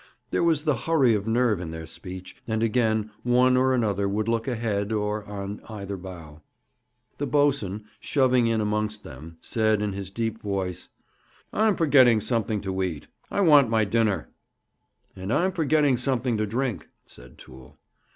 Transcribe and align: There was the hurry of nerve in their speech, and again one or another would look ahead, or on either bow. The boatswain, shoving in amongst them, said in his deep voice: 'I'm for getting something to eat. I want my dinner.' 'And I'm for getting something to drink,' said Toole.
There 0.31 0.43
was 0.43 0.63
the 0.63 0.75
hurry 0.75 1.13
of 1.13 1.27
nerve 1.27 1.59
in 1.59 1.69
their 1.69 1.85
speech, 1.85 2.35
and 2.47 2.63
again 2.63 3.11
one 3.21 3.55
or 3.55 3.71
another 3.71 4.09
would 4.09 4.27
look 4.27 4.47
ahead, 4.47 4.91
or 4.91 5.23
on 5.25 5.61
either 5.69 5.95
bow. 5.95 6.41
The 7.19 7.27
boatswain, 7.27 7.85
shoving 7.99 8.47
in 8.47 8.61
amongst 8.61 9.03
them, 9.03 9.37
said 9.41 9.79
in 9.79 9.93
his 9.93 10.09
deep 10.09 10.41
voice: 10.41 10.89
'I'm 11.53 11.75
for 11.75 11.85
getting 11.85 12.19
something 12.19 12.61
to 12.61 12.81
eat. 12.81 13.09
I 13.29 13.41
want 13.41 13.69
my 13.69 13.85
dinner.' 13.85 14.27
'And 15.15 15.31
I'm 15.31 15.51
for 15.51 15.65
getting 15.65 15.97
something 15.97 16.35
to 16.37 16.47
drink,' 16.47 16.89
said 17.05 17.37
Toole. 17.37 17.77